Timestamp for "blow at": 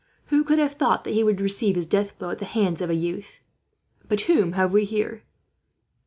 2.17-2.39